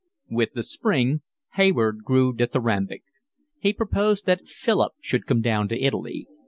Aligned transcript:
With 0.31 0.53
the 0.53 0.63
spring 0.63 1.21
Hayward 1.53 1.99
grew 2.03 2.33
dithyrambic. 2.33 3.03
He 3.59 3.71
proposed 3.71 4.25
that 4.25 4.47
Philip 4.47 4.93
should 4.99 5.27
come 5.27 5.41
down 5.41 5.67
to 5.69 5.79
Italy. 5.79 6.25